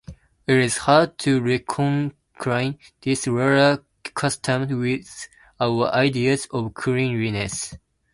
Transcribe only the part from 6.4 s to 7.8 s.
of cleanliness.